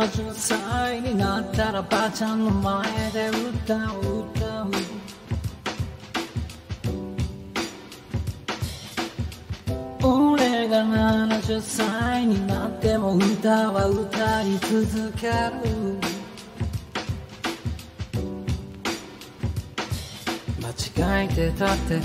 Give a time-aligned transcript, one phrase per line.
[0.00, 4.70] 70歳になったらばあちゃんの前で歌う歌う
[10.02, 15.34] 俺が70歳になっても歌は歌い続ける
[20.62, 22.00] 間違えてたって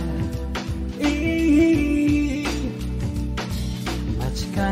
[1.01, 2.47] いい
[4.19, 4.25] 間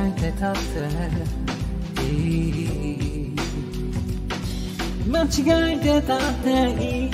[0.03, 2.82] 違えてたっていい
[5.13, 6.49] 間違えてたって
[6.81, 7.09] いい。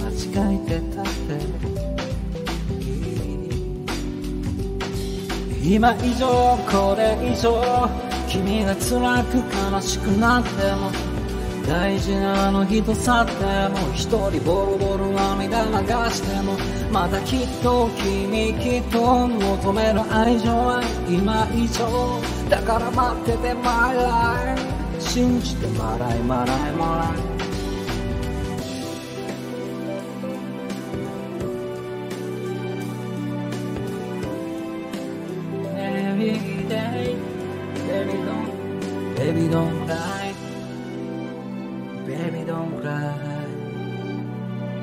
[0.00, 1.38] 間違えてたって。
[5.62, 6.26] いい今以上
[6.68, 7.88] これ以上
[8.28, 9.36] 君が辛く
[9.72, 10.90] 悲しくなっても
[11.68, 13.32] 大事なあの人去って
[13.68, 15.70] も一人ボロボロ涙流
[16.10, 16.58] しても
[16.90, 22.33] またきっと君きっと求める愛情は今以上。
[22.48, 24.60] だから待ってて My life
[25.00, 27.34] 信じてもらいもらいもらい
[36.14, 37.16] every day.
[37.86, 38.50] Baby, don't,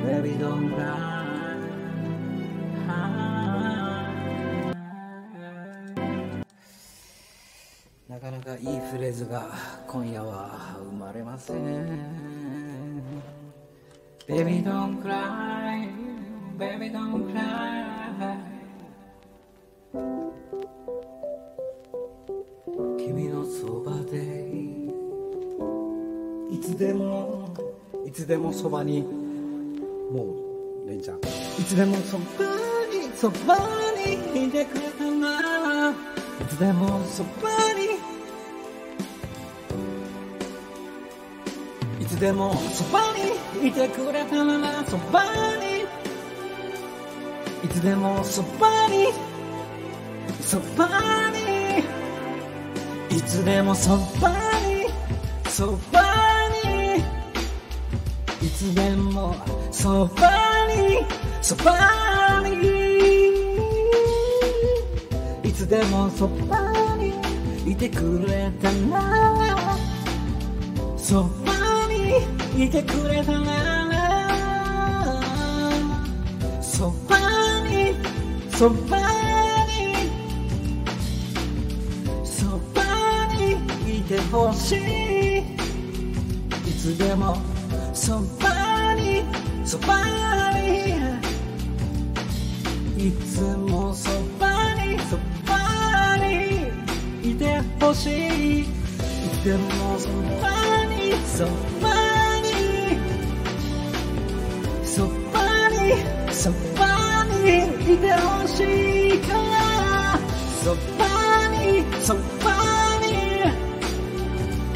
[0.03, 1.10] baby, don't cry.
[8.91, 9.47] フレーズが
[9.87, 11.57] 今夜は生まれません。
[14.27, 15.87] Baby don't cry.
[16.59, 18.35] Baby don't cry.
[22.97, 24.51] 君のそばで
[26.51, 27.47] いつでも
[28.05, 30.35] いつでもそばにも
[30.85, 31.17] うレンちゃん。
[31.17, 31.21] い
[31.65, 32.23] つでもそば
[32.91, 33.57] にそば
[34.05, 35.41] にいてくれたな。
[35.41, 35.93] らい
[36.49, 37.60] つでもそばに
[42.21, 42.99] でもそば
[43.59, 45.23] にいてくれたならそば
[45.55, 45.81] に。
[47.65, 49.07] いつでもそばに
[50.39, 50.87] そば
[53.09, 53.17] に。
[53.17, 54.29] いつでもそば
[54.67, 54.85] に
[55.49, 56.03] そば
[56.63, 56.99] に。
[58.45, 59.35] いつでも
[59.71, 60.29] そば
[60.67, 60.99] に
[61.41, 62.51] そばに。
[65.43, 67.15] いつでもそばに
[67.71, 69.75] いてくれたなら
[70.95, 71.70] そばに。
[72.57, 73.89] いてくれたな
[76.61, 77.17] そば
[77.69, 77.95] に
[78.51, 78.97] そば
[79.67, 79.95] に
[82.23, 82.83] そば
[83.37, 83.53] に
[83.99, 85.39] いてほしい。
[86.67, 87.37] いつでも
[87.93, 89.23] そばに
[89.65, 90.03] そば
[90.59, 90.91] に。
[92.97, 95.17] いつもそばにそ
[95.47, 98.65] ばにいてほしい。
[99.43, 100.07] でもそ
[100.41, 100.49] ば
[100.85, 101.45] にそ
[101.81, 102.00] ばに。
[104.93, 105.75] そばに
[106.33, 108.59] そばにいてほし
[109.15, 110.19] いから。
[110.61, 112.19] そばにそば
[113.01, 113.07] に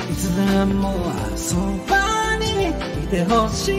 [0.10, 1.56] いつでもそ
[1.90, 3.76] ばにいてほしい。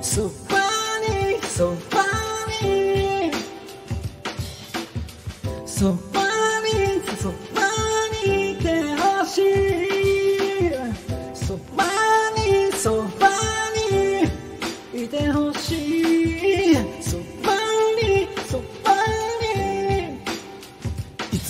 [0.00, 0.56] そば
[1.06, 1.91] にそばに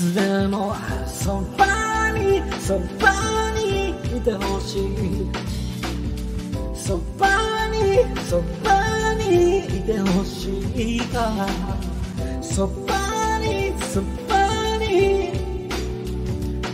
[0.03, 0.75] つでも
[1.07, 5.31] そばにそばにいてほしい。
[6.75, 7.29] そば
[7.69, 11.01] にそばにいてほしい。
[11.03, 11.47] から
[12.43, 15.35] そばにそばに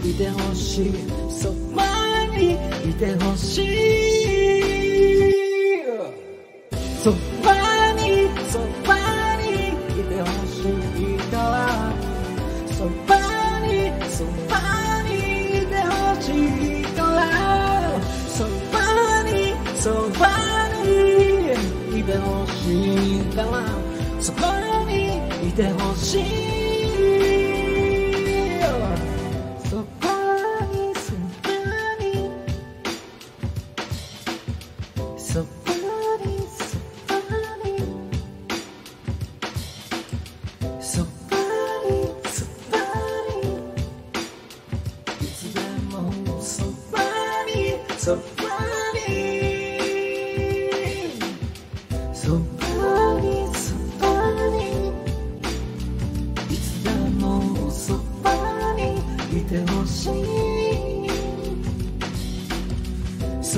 [0.02, 1.27] いてほしい。
[22.68, 23.64] てほしいから
[24.20, 24.40] そこ
[24.86, 25.87] にいてほ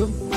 [0.01, 0.30] そ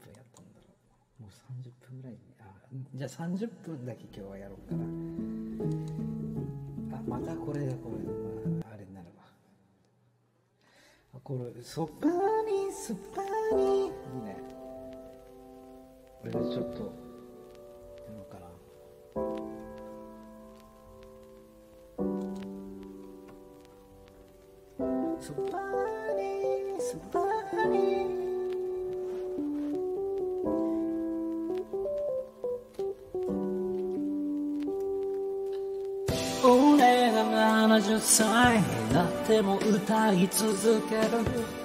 [0.00, 0.66] 分やったんだろ
[1.20, 1.22] う。
[1.22, 2.16] もう30分ぐらい。
[2.40, 2.44] あ
[2.94, 4.84] じゃあ30分だけ今日はやろうかな。
[6.98, 7.98] あまたこれだこれ、
[8.58, 9.24] まあ、あれになるわ。
[11.14, 12.08] あこれそば
[12.48, 13.22] にそば
[13.56, 13.86] に。
[13.86, 13.90] いい
[14.24, 14.36] ね。
[16.20, 17.09] これでちょっと
[38.00, 41.59] 歳になっても歌い続ける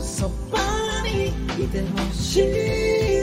[0.00, 0.58] そば
[1.04, 1.28] に
[1.64, 3.13] いてほしい。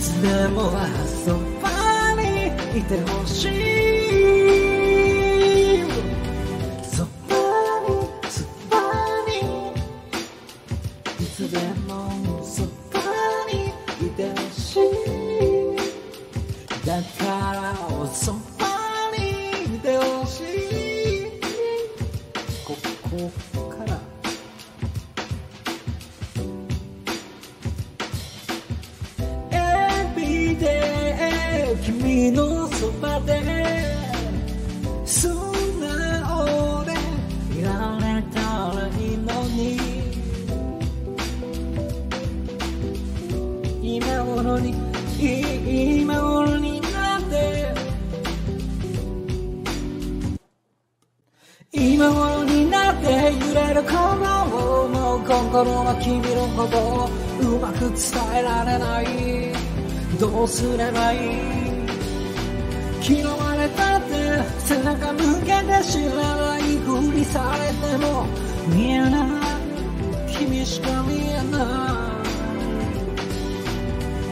[0.00, 0.70] つでも
[1.24, 2.48] そばに
[2.78, 3.73] いてほしい
[56.66, 57.10] こと
[57.46, 57.98] うまく伝
[58.36, 59.52] えられない。
[60.18, 61.18] どうすればいい？
[63.06, 68.26] 嫌われたって背中向けて知らないふりされても
[68.68, 70.30] 見えない。
[70.32, 71.58] 君しか見えな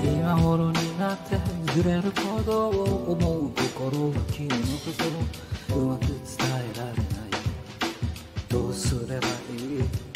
[0.03, 0.05] い。
[0.05, 1.37] 今頃になって
[1.77, 4.61] 揺れることを思う心は君のこ
[4.97, 5.75] と。
[5.75, 6.15] をうまく伝
[6.49, 6.97] えられない。
[8.49, 9.31] どうすればい
[9.81, 10.12] い？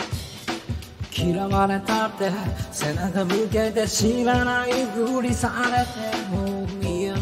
[1.18, 2.30] 嫌われたって
[2.70, 7.20] 背中向けて知らないふりされても見えない。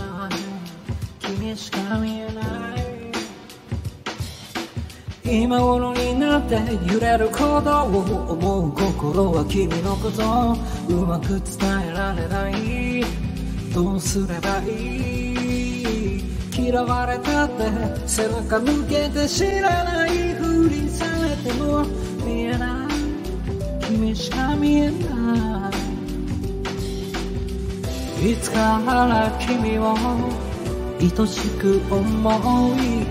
[1.21, 2.45] 君しか見えない。
[5.25, 6.57] 今頃になって
[6.93, 10.57] 揺れることを思う心は君のこと
[10.93, 13.05] うまく伝えられない。
[13.73, 14.67] どうすればい
[16.19, 16.25] い？
[16.53, 17.71] 嫌われたって
[18.07, 21.85] 背中向けて知らないふりされても
[22.25, 22.84] 見えない。
[23.95, 25.71] 君しか見えな
[28.21, 29.95] いいつから君を
[31.01, 33.07] 愛しく思い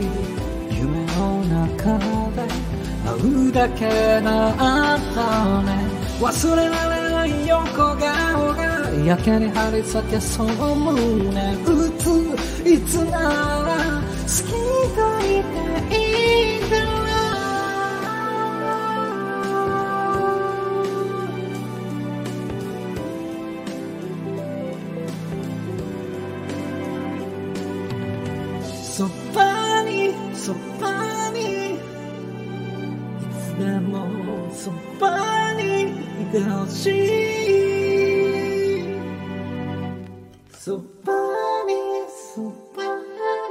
[0.76, 2.44] 夢の中で
[3.06, 3.16] 会
[3.48, 3.86] うだけ
[4.22, 5.70] だったね
[6.20, 8.64] 忘れられない横顔が
[9.06, 12.08] やけに張り裂けそう胸打つ
[12.68, 15.46] いつなら好きと言っ
[15.90, 16.93] ていいんだ
[34.64, 35.82] そばに
[36.24, 36.94] いてほしい
[40.54, 41.12] そば
[41.68, 41.74] に。
[42.34, 42.40] そ
[42.74, 42.86] ば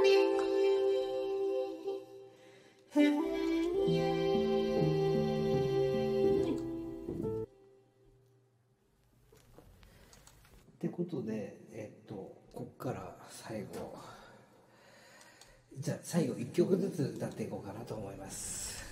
[0.01, 0.09] に
[10.71, 12.15] ってことでえっと
[12.55, 13.95] こっから最後。
[15.77, 18.82] じゃあ最後1曲ずつ歌っていこうかなと思います。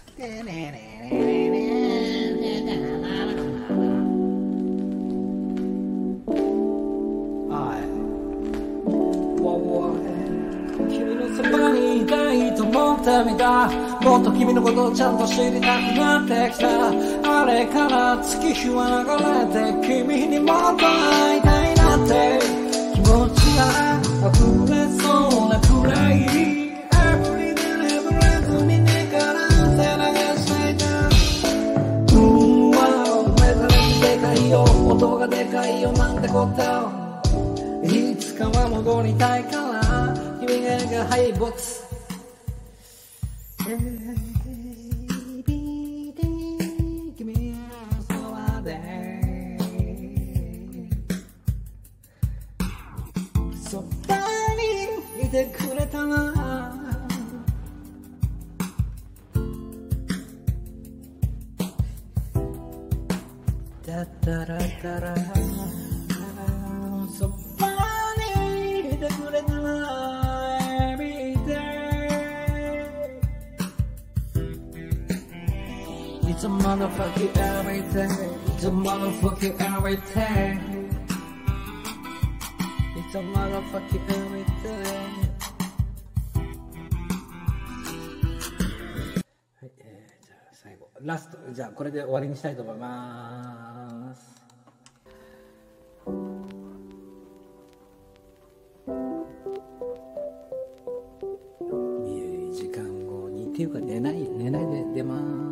[10.90, 12.02] 君のそばにい。
[12.12, 13.70] たいと思ってみた
[14.02, 22.40] もっと君のことをちゃんと知りたくなってきたあれから月日は流れて君にもっと会いたいなって
[22.94, 24.38] 気持ちが溢
[24.70, 25.08] れそ
[25.46, 26.51] うなくらい。
[36.32, 36.64] こと
[37.86, 40.16] いつかは戻りたいから。
[40.40, 41.52] 君が敗北
[76.82, 78.08] Motherfucking every day
[78.56, 80.58] It's a motherfucking every day
[82.98, 84.82] It's a motherfucking every day
[89.60, 94.42] はい、えー、じゃあ最後ラストじゃあこれで終わりにしたいと思います
[102.08, 105.51] 2時間後にっていうか寝ない寝ないで出ます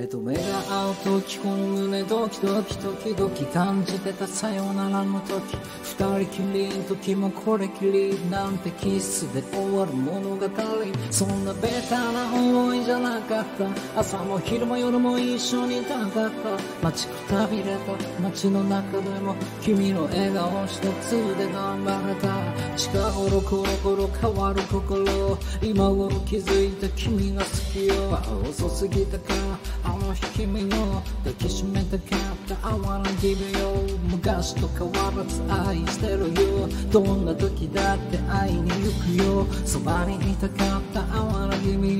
[0.00, 0.40] 目と目が
[0.70, 5.58] 合う時この胸ドキドキ時々感じてたさよならの時。
[5.82, 10.48] 二人きりの時もこれきりなんてキスで終わる物語。
[11.10, 13.44] そんなベタな思いじゃなかっ
[13.94, 14.00] た。
[14.00, 16.86] 朝も昼も夜も一緒にいたかった。
[16.86, 22.38] 待ちくたびれた街の中でも君の笑顔一つで頑張れた。
[22.74, 25.36] 近頃コロコロ変わる心。
[25.60, 28.18] 今頃気づいた君が好きよ。
[28.48, 29.34] 遅すぎたか。
[29.90, 36.68] あの日君の抱きしめたかった I wanna give you 昔と変わらず愛してるよ。
[36.92, 39.46] どんな時だって会いに行くよ。
[39.66, 41.00] そばにいたかった。
[41.00, 41.98] I wanna give you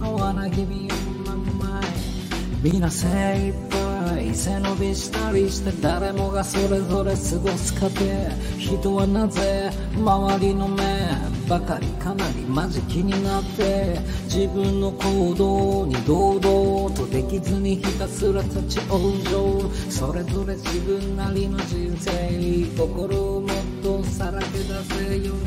[0.00, 0.88] I wanna give you
[1.24, 1.86] my mind.
[2.60, 8.04] みんな精一杯背伸びしたりして誰もがそれぞれ過ごす過程。
[8.58, 10.82] 人はなぜ周りの目
[11.48, 19.90] ばかりかなりマジ気になって自分の行動に堂々とできずにひたすら立ち往生。
[19.90, 22.10] それぞれ自分なりの人生
[22.76, 23.50] 心をもっ
[23.82, 25.38] とさらけ出せ世の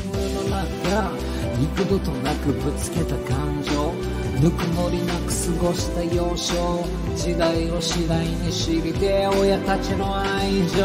[0.50, 1.12] 中。
[1.60, 3.92] 幾度となくぶつけた感情
[4.40, 6.84] ぬくもりなく過ごした幼少。
[7.14, 10.84] 時代を次第に知りて親たちの愛情、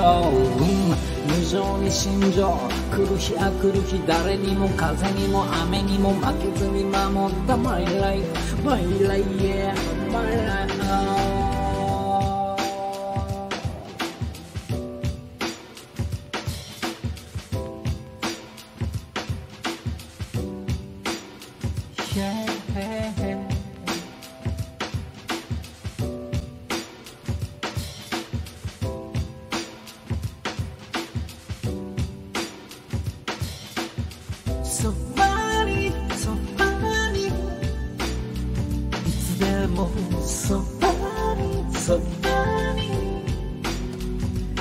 [0.59, 1.16] うん。
[1.27, 2.57] 無情に心情
[2.91, 7.57] 来る日あ来る日誰にも風にも雨にも負けずに守った。
[7.57, 9.73] My life My life yeah
[10.09, 10.76] My life.
[34.79, 37.25] そばにそばに。
[37.25, 37.29] い
[39.09, 39.89] つでも
[40.23, 40.93] そば
[41.33, 42.81] にそばに。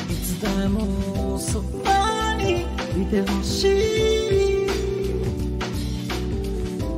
[0.09, 2.63] いつでもそばに
[3.03, 4.71] いてほしい。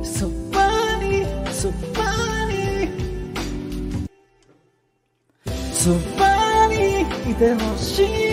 [0.01, 0.57] そば
[1.03, 2.55] にそばに
[5.73, 8.28] そばにいてほしい。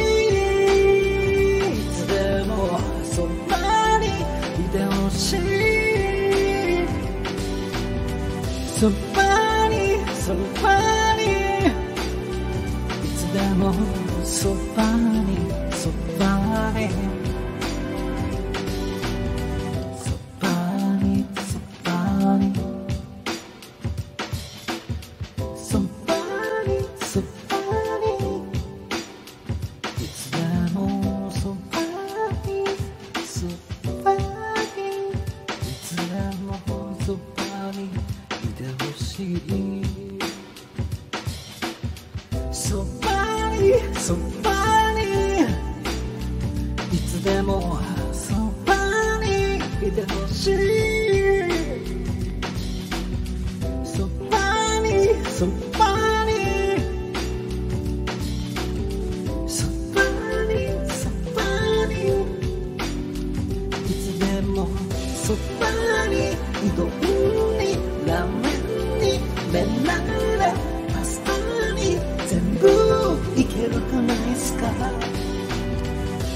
[8.79, 11.23] そばにそばに。
[13.05, 13.73] いつでも
[14.23, 15.39] そばに
[15.73, 17.16] そばに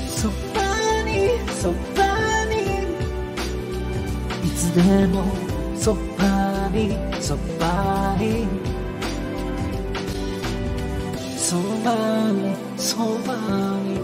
[0.09, 0.63] そば
[1.05, 2.55] にそばに。
[4.45, 5.25] いつでも
[5.75, 8.47] そばにそばに。
[11.37, 12.97] そばにそ
[13.27, 13.35] ば
[13.79, 13.97] に。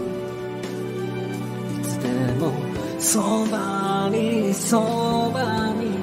[1.79, 2.07] いつで
[2.39, 2.51] も
[2.97, 5.96] そばにそばに。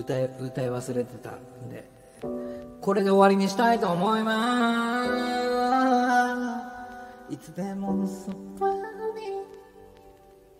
[0.00, 1.88] 歌い歌い忘れてたんで。
[2.80, 5.04] これで終わりにしたいと思いま
[7.28, 7.34] す。
[7.34, 8.80] いつでもそばに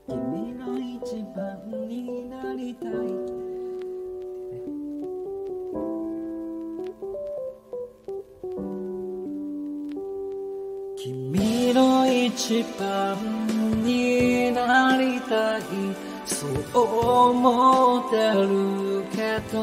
[0.07, 2.90] 君の一番になりたい。
[10.96, 13.39] 君の一番
[16.40, 19.57] そう思ってるけど。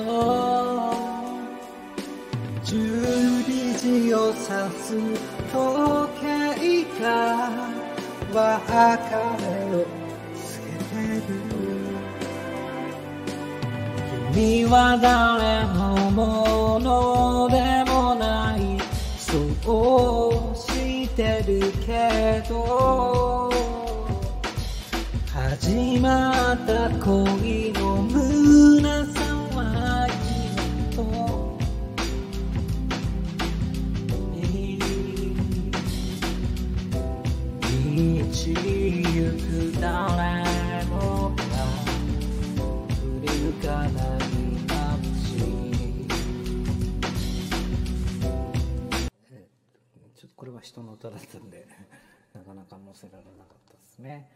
[2.63, 4.93] 12時を指す
[5.51, 5.57] 時
[6.21, 7.05] 計が
[8.31, 8.37] 別
[9.41, 9.87] れを
[10.35, 11.33] 告げてる。
[14.33, 17.55] 君は誰のもので
[17.89, 18.59] もない。
[19.17, 19.33] そ
[20.53, 23.56] うしてるけど。
[25.67, 31.59] 始まった恋の胸騒ぎと道
[38.55, 41.43] 行く誰もが
[42.95, 44.23] 振り向かない
[44.69, 44.71] 街
[50.15, 51.67] ちょっとこれは人の歌だったんで
[52.33, 54.29] なかなか載せられなかったですね、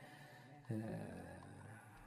[0.72, 1.40] え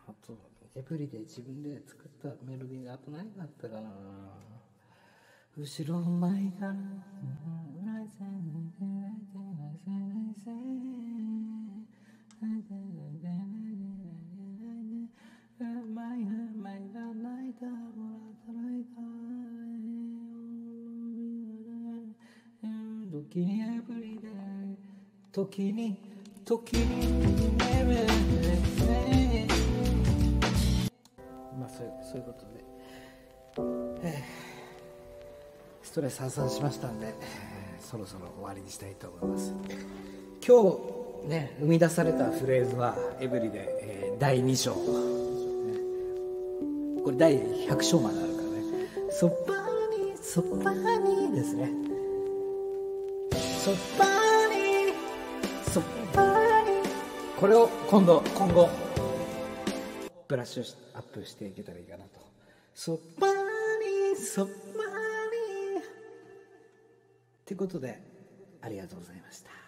[0.07, 0.39] ー、あと
[0.75, 3.91] エブリで自分で作ったメロディーがあと何があったかな。
[5.57, 6.75] 後ろ前から
[23.35, 24.77] 時にエブリデイ
[25.33, 26.14] 時に時にエブリ
[26.45, 26.87] デイ
[31.59, 34.25] まあそうそういうことで、えー
[35.83, 37.15] ストレス発散しましたんで、えー
[37.83, 39.55] そろそろ終わりにしたいと思います。
[40.47, 40.63] 今
[41.25, 44.77] 日ね生み出されたフレーズはエブリで、えー第2章、ね
[47.05, 48.55] これ第100章まであるからね。
[49.11, 49.35] そば
[49.97, 51.71] にそばにですね。
[53.33, 54.05] そば
[54.51, 54.93] に
[55.73, 55.81] そ
[56.15, 56.34] ばに。
[57.37, 58.71] これを今度今後
[60.29, 62.21] ブラッシュアップしていけたらいいかなと。
[62.75, 64.55] そばにそばにっ
[67.45, 68.01] てことで
[68.63, 69.64] ありがとうございました。